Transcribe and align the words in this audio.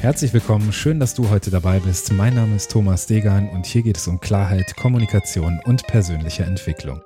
Herzlich 0.00 0.32
willkommen, 0.32 0.72
schön, 0.72 0.98
dass 0.98 1.12
du 1.12 1.28
heute 1.28 1.50
dabei 1.50 1.78
bist. 1.78 2.10
Mein 2.10 2.34
Name 2.34 2.56
ist 2.56 2.70
Thomas 2.70 3.06
Degan 3.06 3.50
und 3.50 3.66
hier 3.66 3.82
geht 3.82 3.98
es 3.98 4.08
um 4.08 4.18
Klarheit, 4.18 4.74
Kommunikation 4.74 5.60
und 5.66 5.86
persönliche 5.88 6.42
Entwicklung. 6.42 7.02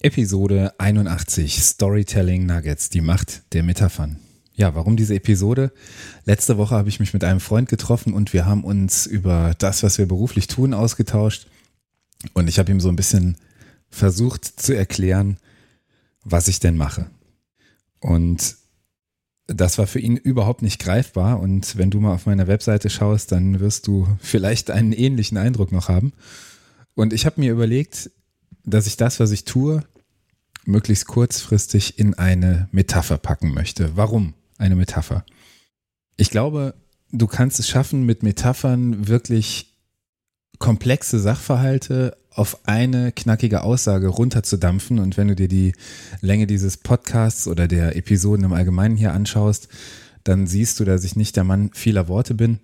Episode 0.00 0.74
81 0.78 1.62
Storytelling 1.62 2.44
Nuggets, 2.44 2.90
die 2.90 3.02
Macht 3.02 3.44
der 3.52 3.62
Metaphern. 3.62 4.18
Ja, 4.56 4.74
warum 4.74 4.96
diese 4.96 5.14
Episode? 5.14 5.70
Letzte 6.24 6.58
Woche 6.58 6.74
habe 6.74 6.88
ich 6.88 6.98
mich 6.98 7.14
mit 7.14 7.22
einem 7.22 7.38
Freund 7.38 7.68
getroffen 7.68 8.12
und 8.12 8.32
wir 8.32 8.46
haben 8.46 8.64
uns 8.64 9.06
über 9.06 9.54
das, 9.60 9.84
was 9.84 9.98
wir 9.98 10.06
beruflich 10.06 10.48
tun, 10.48 10.74
ausgetauscht. 10.74 11.46
Und 12.32 12.48
ich 12.48 12.58
habe 12.58 12.72
ihm 12.72 12.80
so 12.80 12.88
ein 12.88 12.96
bisschen 12.96 13.36
versucht 13.94 14.44
zu 14.44 14.76
erklären, 14.76 15.38
was 16.24 16.48
ich 16.48 16.60
denn 16.60 16.76
mache. 16.76 17.10
Und 18.00 18.56
das 19.46 19.78
war 19.78 19.86
für 19.86 20.00
ihn 20.00 20.16
überhaupt 20.16 20.62
nicht 20.62 20.80
greifbar. 20.80 21.40
Und 21.40 21.76
wenn 21.76 21.90
du 21.90 22.00
mal 22.00 22.14
auf 22.14 22.26
meiner 22.26 22.46
Webseite 22.46 22.90
schaust, 22.90 23.30
dann 23.32 23.60
wirst 23.60 23.86
du 23.86 24.08
vielleicht 24.20 24.70
einen 24.70 24.92
ähnlichen 24.92 25.38
Eindruck 25.38 25.70
noch 25.70 25.88
haben. 25.88 26.12
Und 26.94 27.12
ich 27.12 27.24
habe 27.24 27.40
mir 27.40 27.52
überlegt, 27.52 28.10
dass 28.64 28.86
ich 28.86 28.96
das, 28.96 29.20
was 29.20 29.30
ich 29.30 29.44
tue, 29.44 29.84
möglichst 30.64 31.06
kurzfristig 31.06 31.98
in 31.98 32.14
eine 32.14 32.68
Metapher 32.72 33.18
packen 33.18 33.52
möchte. 33.52 33.96
Warum 33.96 34.34
eine 34.58 34.76
Metapher? 34.76 35.24
Ich 36.16 36.30
glaube, 36.30 36.74
du 37.12 37.26
kannst 37.26 37.58
es 37.60 37.68
schaffen, 37.68 38.04
mit 38.04 38.22
Metaphern 38.22 39.08
wirklich 39.08 39.74
komplexe 40.58 41.18
Sachverhalte 41.18 42.16
auf 42.34 42.66
eine 42.66 43.12
knackige 43.12 43.62
Aussage 43.62 44.08
runterzudampfen. 44.08 44.98
Und 44.98 45.16
wenn 45.16 45.28
du 45.28 45.36
dir 45.36 45.48
die 45.48 45.72
Länge 46.20 46.46
dieses 46.46 46.76
Podcasts 46.76 47.46
oder 47.46 47.68
der 47.68 47.96
Episoden 47.96 48.44
im 48.44 48.52
Allgemeinen 48.52 48.96
hier 48.96 49.12
anschaust, 49.12 49.68
dann 50.24 50.46
siehst 50.46 50.80
du, 50.80 50.84
dass 50.84 51.04
ich 51.04 51.16
nicht 51.16 51.36
der 51.36 51.44
Mann 51.44 51.70
vieler 51.74 52.08
Worte 52.08 52.34
bin, 52.34 52.58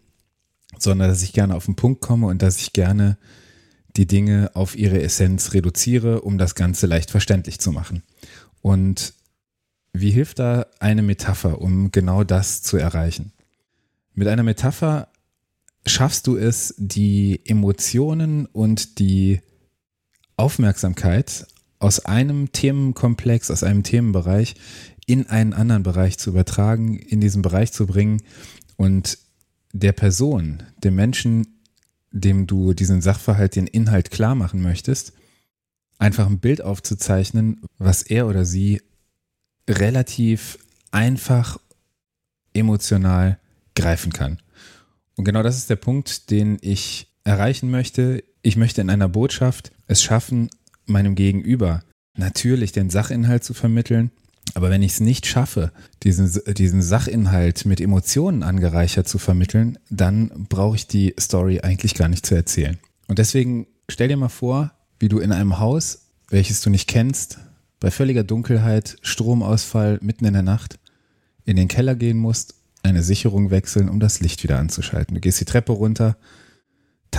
sondern 0.79 1.09
dass 1.09 1.23
ich 1.23 1.33
gerne 1.33 1.55
auf 1.55 1.67
den 1.67 1.77
Punkt 1.77 2.01
komme 2.01 2.27
und 2.27 2.43
dass 2.43 2.59
ich 2.59 2.73
gerne 2.73 3.17
die 3.97 4.07
Dinge 4.07 4.51
auf 4.55 4.77
ihre 4.77 5.01
Essenz 5.03 5.53
reduziere, 5.53 6.23
um 6.23 6.39
das 6.39 6.55
Ganze 6.55 6.87
leicht 6.87 7.11
verständlich 7.11 7.59
zu 7.61 7.71
machen. 7.71 8.03
Und 8.63 9.15
wie 9.93 10.11
hilft 10.11 10.39
da 10.39 10.67
eine 10.79 11.03
Metapher, 11.03 11.61
um 11.61 11.91
genau 11.93 12.25
das 12.25 12.63
zu 12.63 12.77
erreichen? 12.77 13.33
Mit 14.15 14.29
einer 14.29 14.43
Metapher 14.43 15.09
schaffst 15.87 16.27
du 16.27 16.37
es, 16.37 16.75
die 16.79 17.41
Emotionen 17.45 18.47
und 18.47 18.99
die 18.99 19.41
Aufmerksamkeit 20.41 21.47
aus 21.79 22.05
einem 22.05 22.53
Themenkomplex, 22.53 23.51
aus 23.51 23.63
einem 23.63 23.83
Themenbereich 23.83 24.55
in 25.07 25.29
einen 25.29 25.53
anderen 25.53 25.83
Bereich 25.83 26.19
zu 26.19 26.31
übertragen, 26.31 26.99
in 26.99 27.21
diesen 27.21 27.43
Bereich 27.43 27.73
zu 27.73 27.87
bringen 27.87 28.23
und 28.77 29.19
der 29.73 29.93
Person, 29.93 30.63
dem 30.83 30.97
Menschen 30.97 31.61
dem 32.11 32.47
du 32.47 32.73
diesen 32.73 33.01
Sachverhalt, 33.01 33.57
den 33.57 33.67
Inhalt 33.67 34.11
klar 34.11 34.35
machen 34.35 34.63
möchtest, 34.63 35.13
einfach 35.99 36.27
ein 36.27 36.41
Bild 36.41 36.63
aufzuzeichnen, 36.63 37.63
was 37.79 38.03
er 38.03 38.27
oder 38.27 38.45
sie 38.45 38.83
relativ 39.69 40.59
einfach 40.91 41.59
emotional 42.53 43.39
greifen 43.77 44.13
kann. 44.13 44.41
Und 45.17 45.25
genau 45.25 45.43
das 45.43 45.57
ist 45.57 45.71
der 45.71 45.77
Punkt, 45.77 46.31
den 46.31 46.59
ich 46.61 47.13
erreichen 47.25 47.71
möchte. 47.71 48.25
Ich 48.43 48.57
möchte 48.57 48.81
in 48.81 48.91
einer 48.91 49.09
Botschaft 49.09 49.73
es 49.87 50.03
schaffen, 50.03 50.51
meinem 50.87 51.15
Gegenüber 51.15 51.83
natürlich 52.17 52.73
den 52.73 52.91
Sachinhalt 52.91 53.45
zu 53.45 53.55
vermitteln, 53.55 54.11
aber 54.55 54.71
wenn 54.71 54.83
ich 54.83 54.93
es 54.93 55.01
nicht 55.01 55.27
schaffe, 55.27 55.73
diesen, 56.03 56.31
diesen 56.55 56.83
Sachinhalt 56.83 57.67
mit 57.67 57.81
Emotionen 57.81 58.43
angereichert 58.43 59.09
zu 59.09 59.19
vermitteln, 59.19 59.79
dann 59.91 60.47
brauche 60.49 60.77
ich 60.77 60.87
die 60.87 61.15
Story 61.21 61.61
eigentlich 61.61 61.95
gar 61.95 62.09
nicht 62.09 62.27
zu 62.27 62.35
erzählen. 62.35 62.79
Und 63.07 63.19
deswegen 63.19 63.67
stell 63.89 64.09
dir 64.09 64.17
mal 64.17 64.29
vor, 64.29 64.73
wie 64.99 65.09
du 65.09 65.19
in 65.19 65.33
einem 65.33 65.59
Haus, 65.59 66.07
welches 66.29 66.61
du 66.63 66.71
nicht 66.71 66.89
kennst, 66.89 67.39
bei 67.79 67.91
völliger 67.91 68.25
Dunkelheit, 68.25 68.97
Stromausfall 69.03 69.99
mitten 70.03 70.25
in 70.25 70.33
der 70.33 70.43
Nacht, 70.43 70.79
in 71.45 71.57
den 71.57 71.69
Keller 71.69 71.95
gehen 71.95 72.19
musst, 72.19 72.55
eine 72.83 73.03
Sicherung 73.03 73.51
wechseln, 73.51 73.89
um 73.89 74.01
das 74.01 74.21
Licht 74.21 74.43
wieder 74.43 74.59
anzuschalten. 74.59 75.15
Du 75.15 75.21
gehst 75.21 75.41
die 75.41 75.47
Treppe 75.47 75.73
runter, 75.73 76.17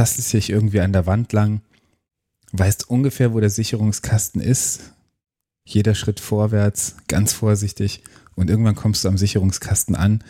tastest 0.02 0.34
dich 0.34 0.50
irgendwie 0.50 0.82
an 0.82 0.94
der 0.94 1.06
Wand 1.06 1.32
lang, 1.32 1.62
weißt 2.54 2.90
ungefähr, 2.90 3.34
wo 3.34 3.40
der 3.40 3.52
Sicherungskasten 3.52 4.42
ist, 4.42 4.94
jeder 5.64 5.94
Schritt 5.94 6.20
vorwärts, 6.20 6.96
ganz 7.08 7.34
vorsichtig 7.34 8.04
und 8.34 8.50
irgendwann 8.50 8.74
kommst 8.74 9.04
du 9.04 9.10
am 9.10 9.20
Sicherungskasten 9.20 9.96
an, 9.96 10.24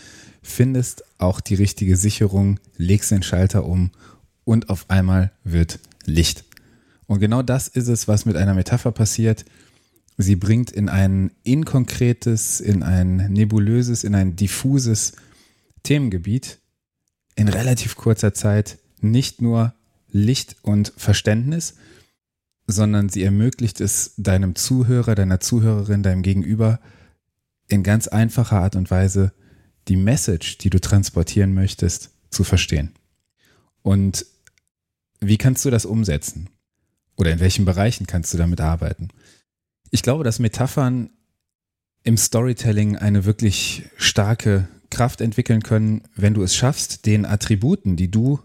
findest 0.44 1.06
auch 1.20 1.40
die 1.40 1.56
richtige 1.56 1.96
Sicherung, 1.96 2.60
legst 2.76 3.12
den 3.12 3.24
Schalter 3.24 3.64
um 3.64 3.92
und 4.44 4.70
auf 4.70 4.90
einmal 4.90 5.32
wird 5.46 5.80
Licht. 6.04 6.44
Und 7.08 7.22
genau 7.22 7.42
das 7.42 7.70
ist 7.70 7.88
es, 7.88 8.10
was 8.10 8.26
mit 8.26 8.36
einer 8.36 8.54
Metapher 8.54 8.92
passiert. 8.92 9.46
Sie 10.18 10.36
bringt 10.36 10.70
in 10.70 10.90
ein 10.90 11.32
inkonkretes, 11.44 12.60
in 12.60 12.84
ein 12.84 13.32
nebulöses, 13.32 14.04
in 14.04 14.16
ein 14.16 14.36
diffuses 14.36 15.14
Themengebiet 15.84 16.60
in 17.38 17.48
relativ 17.48 17.96
kurzer 17.96 18.34
Zeit 18.34 18.78
nicht 19.04 19.42
nur 19.42 19.74
Licht 20.10 20.58
und 20.62 20.94
Verständnis, 20.98 21.76
sondern 22.68 23.10
sie 23.10 23.24
ermöglicht 23.24 23.82
es 23.82 24.14
deinem 24.18 24.56
Zuhörer, 24.56 25.16
deiner 25.16 25.40
Zuhörerin, 25.40 26.04
deinem 26.04 26.22
Gegenüber 26.22 26.80
in 27.68 27.84
ganz 27.84 28.08
einfacher 28.08 28.60
Art 28.60 28.76
und 28.76 28.92
Weise 28.92 29.34
die 29.88 29.96
Message, 29.96 30.58
die 30.58 30.70
du 30.70 30.80
transportieren 30.80 31.54
möchtest, 31.54 32.12
zu 32.30 32.44
verstehen. 32.44 32.92
Und 33.82 34.26
wie 35.20 35.38
kannst 35.38 35.66
du 35.66 35.70
das 35.70 35.86
umsetzen? 35.86 36.50
Oder 37.16 37.32
in 37.32 37.40
welchen 37.40 37.66
Bereichen 37.66 38.08
kannst 38.08 38.34
du 38.34 38.38
damit 38.38 38.62
arbeiten? 38.62 39.10
Ich 39.90 40.04
glaube, 40.04 40.24
dass 40.24 40.40
Metaphern 40.40 41.10
im 42.04 42.18
Storytelling 42.18 42.98
eine 42.98 43.26
wirklich 43.26 43.84
starke 43.98 44.68
Kraft 44.90 45.22
entwickeln 45.22 45.62
können, 45.62 46.02
wenn 46.16 46.34
du 46.34 46.42
es 46.44 46.56
schaffst, 46.56 47.06
den 47.06 47.26
Attributen, 47.26 47.96
die 47.96 48.10
du 48.10 48.40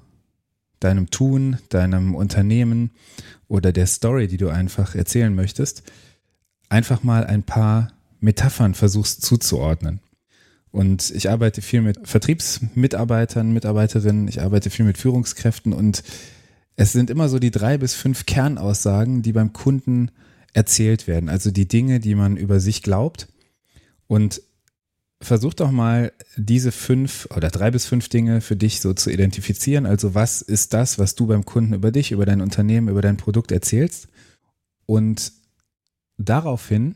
deinem 0.81 1.11
Tun, 1.11 1.59
deinem 1.69 2.15
Unternehmen 2.15 2.91
oder 3.49 3.73
der 3.73 3.87
Story, 3.87 4.29
die 4.29 4.37
du 4.37 4.49
einfach 4.49 4.95
erzählen 4.95 5.35
möchtest, 5.35 5.83
einfach 6.69 7.03
mal 7.03 7.25
ein 7.25 7.43
paar 7.43 7.93
Metaphern 8.21 8.75
versuchst 8.75 9.23
zuzuordnen. 9.23 10.01
Und 10.71 11.11
ich 11.11 11.31
arbeite 11.31 11.63
viel 11.63 11.81
mit 11.81 12.07
Vertriebsmitarbeitern, 12.07 13.53
Mitarbeiterinnen, 13.53 14.29
ich 14.29 14.43
arbeite 14.43 14.69
viel 14.69 14.85
mit 14.85 14.99
Führungskräften 14.99 15.73
und 15.73 16.03
es 16.77 16.93
sind 16.93 17.09
immer 17.09 17.29
so 17.29 17.39
die 17.39 17.51
drei 17.51 17.79
bis 17.79 17.95
fünf 17.95 18.27
Kernaussagen, 18.27 19.23
die 19.23 19.33
beim 19.33 19.55
Kunden 19.55 20.11
erzählt 20.53 21.07
werden. 21.07 21.31
Also 21.31 21.51
die 21.51 21.67
Dinge, 21.67 22.01
die 22.01 22.15
man 22.15 22.37
über 22.37 22.61
sich 22.61 22.83
glaubt. 22.83 23.29
Und 24.07 24.43
versuch 25.27 25.55
doch 25.55 25.71
mal 25.71 26.13
diese 26.37 26.73
fünf 26.73 27.29
oder 27.35 27.51
drei 27.51 27.71
bis 27.71 27.87
fünf 27.87 28.09
Dinge 28.09 28.41
für 28.41 28.57
dich 28.57 28.81
so 28.81 28.95
zu 28.95 29.11
identifizieren. 29.11 29.87
Also 29.87 30.15
was 30.15 30.43
ist 30.43 30.73
das, 30.73 30.99
was 30.99 31.15
du 31.15 31.27
beim 31.27 31.45
Kunden 31.45 31.75
über 31.75 31.93
dich, 31.93 32.13
über 32.13 32.27
dein 32.27 32.41
Unternehmen, 32.41 32.89
über 32.89 33.03
dein 33.03 33.17
Produkt 33.17 33.53
erzählst? 33.53 34.09
Und 34.87 35.33
daraufhin 36.17 36.95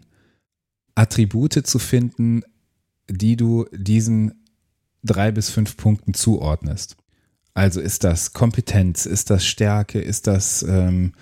Attribute 0.95 1.67
zu 1.67 1.79
finden, 1.79 2.43
die 3.09 3.37
du 3.37 3.67
diesen 3.73 4.45
drei 5.03 5.33
bis 5.33 5.51
fünf 5.51 5.77
Punkten 5.77 6.15
zuordnest. 6.15 6.97
Also 7.55 7.81
ist 7.81 8.05
das 8.05 8.33
Kompetenz, 8.33 9.07
ist 9.07 9.31
das 9.31 9.45
Stärke, 9.45 10.01
ist 10.01 10.27
das 10.27 10.63
ähm, 10.63 11.13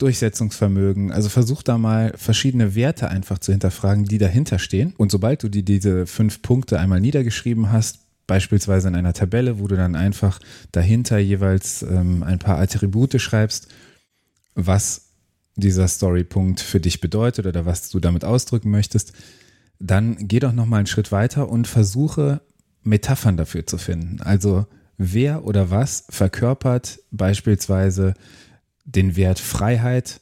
Durchsetzungsvermögen. 0.00 1.12
Also 1.12 1.28
versuch 1.28 1.62
da 1.62 1.78
mal 1.78 2.12
verschiedene 2.16 2.74
Werte 2.74 3.08
einfach 3.08 3.38
zu 3.38 3.52
hinterfragen, 3.52 4.04
die 4.04 4.18
dahinter 4.18 4.58
stehen. 4.58 4.94
Und 4.96 5.10
sobald 5.10 5.42
du 5.42 5.48
dir 5.48 5.62
diese 5.62 6.06
fünf 6.06 6.42
Punkte 6.42 6.78
einmal 6.80 7.00
niedergeschrieben 7.00 7.70
hast, 7.70 8.00
beispielsweise 8.26 8.88
in 8.88 8.94
einer 8.94 9.12
Tabelle, 9.12 9.58
wo 9.58 9.66
du 9.66 9.76
dann 9.76 9.96
einfach 9.96 10.38
dahinter 10.72 11.18
jeweils 11.18 11.82
ähm, 11.82 12.22
ein 12.22 12.38
paar 12.38 12.58
Attribute 12.58 13.20
schreibst, 13.20 13.68
was 14.54 15.10
dieser 15.56 15.88
Storypunkt 15.88 16.60
für 16.60 16.80
dich 16.80 17.00
bedeutet 17.00 17.46
oder 17.46 17.66
was 17.66 17.90
du 17.90 18.00
damit 18.00 18.24
ausdrücken 18.24 18.70
möchtest, 18.70 19.12
dann 19.78 20.16
geh 20.28 20.38
doch 20.38 20.52
noch 20.52 20.66
mal 20.66 20.78
einen 20.78 20.86
Schritt 20.86 21.12
weiter 21.12 21.48
und 21.48 21.66
versuche 21.66 22.40
Metaphern 22.82 23.36
dafür 23.36 23.66
zu 23.66 23.78
finden. 23.78 24.20
Also 24.20 24.66
wer 24.96 25.44
oder 25.44 25.70
was 25.70 26.04
verkörpert 26.10 27.00
beispielsweise 27.10 28.14
den 28.94 29.16
Wert 29.16 29.38
Freiheit 29.38 30.20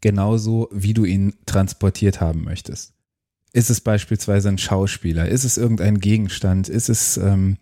genauso, 0.00 0.68
wie 0.72 0.94
du 0.94 1.04
ihn 1.04 1.34
transportiert 1.46 2.20
haben 2.20 2.44
möchtest. 2.44 2.92
Ist 3.52 3.70
es 3.70 3.80
beispielsweise 3.80 4.48
ein 4.48 4.58
Schauspieler? 4.58 5.28
Ist 5.28 5.44
es 5.44 5.58
irgendein 5.58 6.00
Gegenstand? 6.00 6.68
Ist 6.68 6.88
es 6.88 7.16
ähm, 7.18 7.58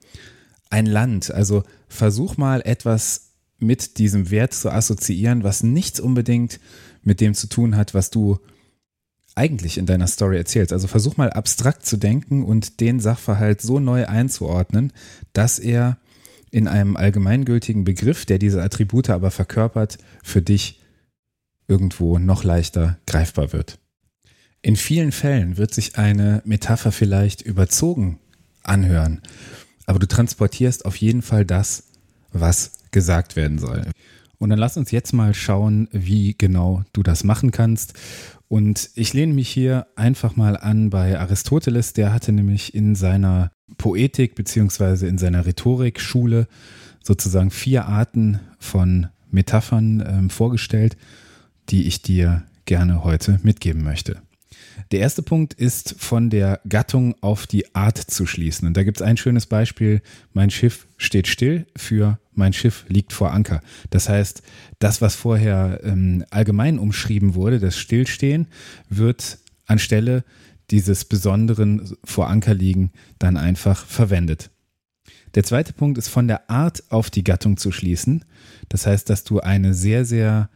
ein 0.71 0.87
Land? 0.87 1.31
Also 1.33 1.65
versuch 1.89 2.37
mal 2.37 2.63
etwas 2.65 3.33
mit 3.59 3.99
diesem 3.99 4.31
Wert 4.31 4.55
zu 4.55 4.71
assoziieren, 4.71 5.45
was 5.45 5.63
nichts 5.63 6.01
unbedingt 6.01 6.61
mit 7.03 7.21
dem 7.21 7.35
zu 7.35 7.49
tun 7.49 7.77
hat, 7.77 7.93
was 7.93 8.11
du 8.11 8.39
eigentlich 9.35 9.79
in 9.79 9.87
deiner 9.87 10.07
Story 10.07 10.37
erzählst. 10.37 10.73
Also 10.73 10.87
versuch 10.87 11.17
mal 11.17 11.31
abstrakt 11.31 11.85
zu 11.85 11.97
denken 11.97 12.45
und 12.45 12.81
den 12.81 13.01
Sachverhalt 13.01 13.61
so 13.61 13.81
neu 13.81 14.07
einzuordnen, 14.07 14.93
dass 15.33 15.59
er 15.59 15.99
in 16.51 16.69
einem 16.69 16.97
allgemeingültigen 16.97 17.85
Begriff, 17.85 18.27
der 18.27 18.39
diese 18.39 18.63
Attribute 18.63 19.11
aber 19.11 19.31
verkörpert, 19.31 19.99
für 20.23 20.43
dich 20.43 20.81
irgendwo 21.69 22.19
noch 22.19 22.45
leichter 22.45 22.99
greifbar 23.07 23.53
wird. 23.53 23.79
In 24.63 24.77
vielen 24.77 25.13
Fällen 25.13 25.57
wird 25.57 25.73
sich 25.73 25.97
eine 25.97 26.43
Metapher 26.45 26.93
vielleicht 26.93 27.43
überzogen 27.43 28.19
anhören, 28.63 29.23
aber 29.87 29.99
du 29.99 30.07
transportierst 30.07 30.85
auf 30.85 30.97
jeden 30.97 31.23
Fall 31.23 31.45
das, 31.47 31.85
was 32.33 32.73
gesagt 32.91 33.37
werden 33.37 33.59
soll. 33.59 33.87
Und 34.39 34.51
dann 34.51 34.59
lass 34.59 34.77
uns 34.77 34.91
jetzt 34.91 35.13
mal 35.13 35.35
schauen, 35.35 35.89
wie 35.93 36.35
genau 36.37 36.83
du 36.93 37.03
das 37.03 37.25
machen 37.25 37.51
kannst. 37.51 37.95
Und 38.49 38.91
ich 38.95 39.13
lehne 39.13 39.35
mich 39.35 39.49
hier 39.49 39.87
einfach 39.97 40.35
mal 40.35 40.57
an 40.57 40.91
bei 40.91 41.19
Aristoteles, 41.19 41.93
der 41.93 42.13
hatte 42.13 42.33
nämlich 42.33 42.75
in 42.75 42.95
seiner 42.95 43.53
Poetik 43.79 44.35
beziehungsweise 44.35 45.07
in 45.07 45.19
seiner 45.19 45.47
Rhetorikschule 45.47 46.47
sozusagen 47.03 47.51
vier 47.51 47.87
Arten 47.87 48.41
von 48.59 49.09
Metaphern 49.31 50.05
ähm, 50.07 50.31
vorgestellt, 50.31 50.97
die 51.71 51.87
ich 51.87 52.03
dir 52.03 52.45
gerne 52.65 53.05
heute 53.05 53.41
mitgeben 53.43 53.83
möchte. 53.83 54.21
Der 54.91 55.01
erste 55.01 55.23
Punkt 55.23 55.55
ist 55.55 55.95
von 55.99 56.31
der 56.31 56.61
Gattung 56.69 57.15
auf 57.21 57.47
die 57.47 57.75
Art 57.75 57.99
zu 57.99 58.27
schließen. 58.27 58.67
Und 58.67 58.77
da 58.77 58.83
gibt 58.83 58.99
es 58.99 59.03
ein 59.03 59.17
schönes 59.17 59.47
Beispiel. 59.47 60.03
Mein 60.33 60.51
Schiff 60.51 60.87
steht 60.97 61.29
still 61.29 61.67
für 61.77 62.19
mein 62.41 62.53
Schiff 62.53 62.85
liegt 62.89 63.13
vor 63.13 63.33
Anker. 63.33 63.61
Das 63.91 64.09
heißt, 64.09 64.43
das, 64.79 65.01
was 65.03 65.15
vorher 65.15 65.81
ähm, 65.85 66.25
allgemein 66.31 66.79
umschrieben 66.79 67.35
wurde, 67.35 67.61
das 67.61 67.79
Stillstehen, 67.79 68.47
wird 68.89 69.39
anstelle 69.67 70.25
dieses 70.71 71.05
besonderen 71.05 71.97
vor 72.05 72.29
Anker 72.29 72.55
liegen 72.55 72.93
dann 73.19 73.37
einfach 73.37 73.85
verwendet. 73.87 74.51
Der 75.35 75.45
zweite 75.45 75.73
Punkt 75.73 75.99
ist 75.99 76.09
von 76.09 76.27
der 76.29 76.51
Art 76.51 76.83
auf 76.91 77.11
die 77.11 77.25
Gattung 77.25 77.57
zu 77.57 77.71
schließen. 77.71 78.25
Das 78.69 78.87
heißt, 78.87 79.09
dass 79.09 79.25
du 79.25 79.41
eine 79.41 79.75
sehr, 79.75 80.05
sehr 80.05 80.51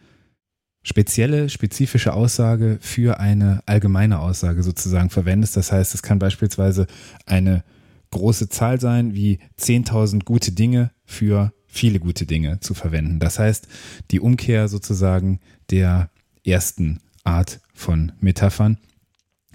spezielle, 0.82 1.49
spezifische 1.49 2.12
Aussage 2.12 2.78
für 2.81 3.19
eine 3.20 3.62
allgemeine 3.66 4.19
Aussage 4.19 4.62
sozusagen 4.62 5.11
verwendest. 5.11 5.56
Das 5.56 5.72
heißt, 5.72 5.94
es 5.94 6.02
kann 6.02 6.19
beispielsweise 6.19 6.87
eine 7.26 7.64
große 8.10 8.49
Zahl 8.49 8.81
sein, 8.81 9.14
wie 9.14 9.38
10.000 9.58 10.25
gute 10.25 10.52
Dinge 10.52 10.90
für 11.05 11.52
viele 11.67 11.99
gute 11.99 12.26
Dinge 12.26 12.60
zu 12.60 12.75
verwenden. 12.75 13.19
Das 13.19 13.38
heißt, 13.38 13.67
die 14.10 14.20
Umkehr 14.20 14.69
sozusagen 14.69 15.40
der 15.70 16.10
ersten 16.44 17.00
Art 17.25 17.60
von 17.75 18.12
Metaphern, 18.20 18.78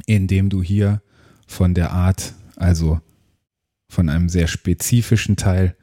indem 0.05 0.49
du 0.49 0.61
hier 0.63 1.01
von 1.47 1.73
der 1.73 1.91
Art, 1.91 2.33
also 2.55 2.99
von 3.89 4.09
einem 4.09 4.29
sehr 4.29 4.47
spezifischen 4.47 5.35
Teil 5.35 5.75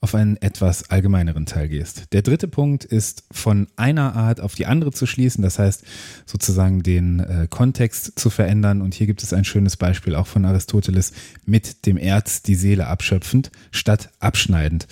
auf 0.00 0.14
einen 0.14 0.36
etwas 0.36 0.90
allgemeineren 0.90 1.46
Teil 1.46 1.68
gehst. 1.68 2.12
Der 2.12 2.22
dritte 2.22 2.46
Punkt 2.46 2.84
ist 2.84 3.24
von 3.32 3.66
einer 3.76 4.14
Art 4.14 4.40
auf 4.40 4.54
die 4.54 4.66
andere 4.66 4.92
zu 4.92 5.06
schließen, 5.06 5.42
das 5.42 5.58
heißt 5.58 5.82
sozusagen 6.24 6.82
den 6.82 7.20
äh, 7.20 7.48
Kontext 7.50 8.18
zu 8.18 8.30
verändern. 8.30 8.80
Und 8.80 8.94
hier 8.94 9.08
gibt 9.08 9.22
es 9.22 9.32
ein 9.32 9.44
schönes 9.44 9.76
Beispiel 9.76 10.14
auch 10.14 10.28
von 10.28 10.44
Aristoteles 10.44 11.12
mit 11.46 11.86
dem 11.86 11.96
Erz 11.96 12.42
die 12.42 12.54
Seele 12.54 12.86
abschöpfend 12.86 13.50
statt 13.72 14.10
abschneidend. 14.20 14.86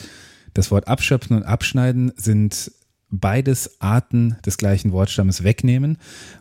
Das 0.55 0.71
Wort 0.71 0.89
abschöpfen 0.89 1.37
und 1.37 1.43
abschneiden 1.45 2.13
sind 2.17 2.73
beides 3.11 3.81
Arten 3.81 4.37
des 4.44 4.58
gleichen 4.58 4.93
Wortstammes 4.93 5.44
wegnehmen. 5.44 5.99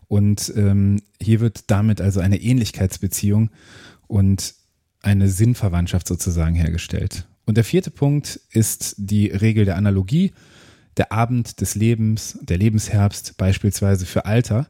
Und 0.07 0.51
ähm, 0.55 1.01
hier 1.21 1.39
wird 1.39 1.69
damit 1.71 2.01
also 2.01 2.19
eine 2.19 2.41
Ähnlichkeitsbeziehung 2.41 3.49
und 4.07 4.55
eine 5.01 5.29
Sinnverwandtschaft 5.29 6.07
sozusagen 6.07 6.55
hergestellt. 6.55 7.27
Und 7.45 7.57
der 7.57 7.63
vierte 7.63 7.91
Punkt 7.91 8.39
ist 8.51 8.95
die 8.97 9.27
Regel 9.27 9.65
der 9.65 9.77
Analogie, 9.77 10.31
der 10.97 11.11
Abend 11.11 11.61
des 11.61 11.75
Lebens, 11.75 12.39
der 12.41 12.57
Lebensherbst 12.57 13.37
beispielsweise 13.37 14.05
für 14.05 14.25
Alter. 14.25 14.67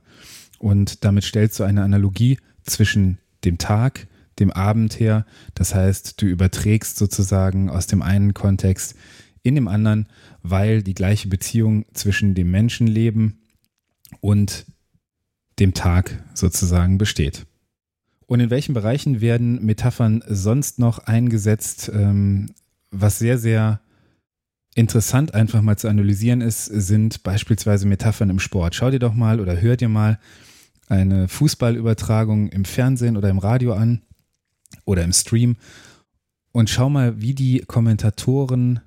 Und 0.59 1.05
damit 1.05 1.23
stellst 1.23 1.59
du 1.59 1.63
eine 1.63 1.83
Analogie 1.83 2.37
zwischen 2.63 3.19
dem 3.45 3.57
Tag, 3.57 4.07
dem 4.39 4.51
Abend 4.51 4.99
her. 4.99 5.25
Das 5.53 5.73
heißt, 5.73 6.21
du 6.21 6.25
überträgst 6.25 6.97
sozusagen 6.97 7.69
aus 7.69 7.87
dem 7.87 8.01
einen 8.01 8.33
Kontext 8.33 8.95
in 9.45 9.55
dem 9.55 9.67
anderen, 9.67 10.07
weil 10.41 10.81
die 10.81 10.95
gleiche 10.95 11.27
Beziehung 11.27 11.85
zwischen 11.93 12.33
dem 12.33 12.49
Menschenleben 12.49 13.39
und 14.21 14.65
dem 15.59 15.73
Tag 15.73 16.23
sozusagen 16.33 16.97
besteht. 16.97 17.45
Und 18.25 18.39
in 18.39 18.49
welchen 18.49 18.73
Bereichen 18.73 19.21
werden 19.21 19.63
Metaphern 19.63 20.23
sonst 20.27 20.79
noch 20.79 20.99
eingesetzt? 20.99 21.91
Ähm, 21.93 22.47
was 22.89 23.19
sehr, 23.19 23.37
sehr 23.37 23.81
interessant 24.73 25.35
einfach 25.35 25.61
mal 25.61 25.77
zu 25.77 25.87
analysieren 25.87 26.41
ist, 26.41 26.65
sind 26.65 27.21
beispielsweise 27.21 27.87
Metaphern 27.87 28.31
im 28.31 28.39
Sport. 28.39 28.73
Schau 28.73 28.89
dir 28.89 28.99
doch 28.99 29.13
mal 29.13 29.39
oder 29.39 29.61
hör 29.61 29.77
dir 29.77 29.89
mal 29.89 30.19
eine 30.87 31.27
Fußballübertragung 31.27 32.49
im 32.49 32.65
Fernsehen 32.65 33.15
oder 33.15 33.29
im 33.29 33.37
Radio 33.37 33.73
an 33.73 34.01
oder 34.85 35.03
im 35.03 35.13
Stream 35.13 35.55
und 36.51 36.69
schau 36.69 36.89
mal, 36.89 37.21
wie 37.21 37.33
die 37.33 37.59
Kommentatoren 37.59 38.79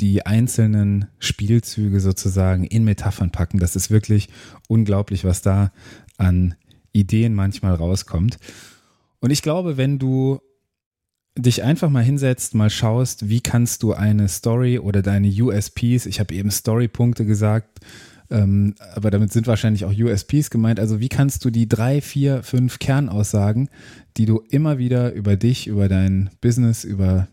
die 0.00 0.24
einzelnen 0.26 1.06
Spielzüge 1.18 2.00
sozusagen 2.00 2.64
in 2.64 2.84
Metaphern 2.84 3.30
packen. 3.30 3.58
Das 3.58 3.76
ist 3.76 3.90
wirklich 3.90 4.28
unglaublich, 4.68 5.24
was 5.24 5.42
da 5.42 5.72
an 6.16 6.54
Ideen 6.92 7.34
manchmal 7.34 7.74
rauskommt. 7.74 8.38
Und 9.20 9.30
ich 9.30 9.42
glaube, 9.42 9.76
wenn 9.76 9.98
du 9.98 10.40
dich 11.36 11.62
einfach 11.62 11.90
mal 11.90 12.02
hinsetzt, 12.02 12.54
mal 12.54 12.70
schaust, 12.70 13.28
wie 13.28 13.40
kannst 13.40 13.82
du 13.82 13.92
eine 13.92 14.28
Story 14.28 14.78
oder 14.78 15.02
deine 15.02 15.28
USPs, 15.28 16.06
ich 16.06 16.20
habe 16.20 16.34
eben 16.34 16.50
Storypunkte 16.50 17.24
gesagt, 17.24 17.80
ähm, 18.30 18.74
aber 18.94 19.10
damit 19.10 19.32
sind 19.32 19.46
wahrscheinlich 19.46 19.84
auch 19.84 19.92
USPs 19.92 20.50
gemeint. 20.50 20.80
Also 20.80 21.00
wie 21.00 21.08
kannst 21.08 21.44
du 21.44 21.50
die 21.50 21.68
drei, 21.68 22.00
vier, 22.00 22.42
fünf 22.42 22.78
Kernaussagen, 22.78 23.70
die 24.16 24.26
du 24.26 24.42
immer 24.50 24.78
wieder 24.78 25.12
über 25.12 25.36
dich, 25.36 25.66
über 25.66 25.88
dein 25.88 26.30
Business, 26.40 26.84
über 26.84 27.28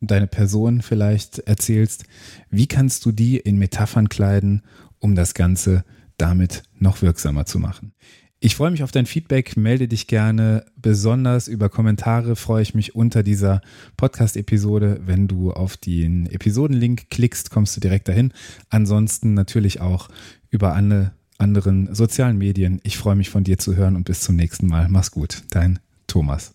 deine 0.00 0.26
Person 0.26 0.82
vielleicht 0.82 1.38
erzählst, 1.40 2.04
wie 2.50 2.66
kannst 2.66 3.04
du 3.04 3.12
die 3.12 3.36
in 3.38 3.58
Metaphern 3.58 4.08
kleiden, 4.08 4.62
um 4.98 5.14
das 5.14 5.34
Ganze 5.34 5.84
damit 6.18 6.62
noch 6.78 7.02
wirksamer 7.02 7.46
zu 7.46 7.58
machen? 7.58 7.92
Ich 8.38 8.54
freue 8.54 8.70
mich 8.70 8.82
auf 8.82 8.92
dein 8.92 9.06
Feedback, 9.06 9.56
melde 9.56 9.88
dich 9.88 10.06
gerne. 10.06 10.66
Besonders 10.76 11.48
über 11.48 11.70
Kommentare 11.70 12.36
freue 12.36 12.62
ich 12.62 12.74
mich 12.74 12.94
unter 12.94 13.22
dieser 13.22 13.62
Podcast-Episode. 13.96 15.00
Wenn 15.06 15.26
du 15.26 15.52
auf 15.52 15.78
den 15.78 16.26
Episodenlink 16.26 17.08
klickst, 17.08 17.50
kommst 17.50 17.74
du 17.76 17.80
direkt 17.80 18.08
dahin. 18.08 18.32
Ansonsten 18.68 19.32
natürlich 19.32 19.80
auch 19.80 20.10
über 20.50 20.74
alle 20.74 21.12
anderen 21.38 21.94
sozialen 21.94 22.36
Medien. 22.36 22.80
Ich 22.82 22.98
freue 22.98 23.16
mich 23.16 23.30
von 23.30 23.42
dir 23.42 23.58
zu 23.58 23.74
hören 23.74 23.96
und 23.96 24.04
bis 24.04 24.20
zum 24.20 24.36
nächsten 24.36 24.66
Mal. 24.66 24.88
Mach's 24.88 25.10
gut, 25.10 25.42
dein 25.50 25.78
Thomas. 26.06 26.54